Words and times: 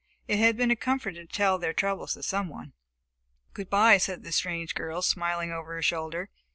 It 0.27 0.39
had 0.39 0.57
been 0.57 0.71
a 0.71 0.75
comfort 0.75 1.11
to 1.11 1.27
tell 1.27 1.59
their 1.59 1.73
troubles 1.75 2.15
to 2.15 2.23
someone. 2.23 2.73
"Good 3.53 3.69
by," 3.69 3.99
said 3.99 4.23
the 4.23 4.31
strange 4.31 4.73
girl, 4.73 5.03
smiling 5.03 5.51
over 5.51 5.75
her 5.75 5.83
shoulder. 5.83 6.31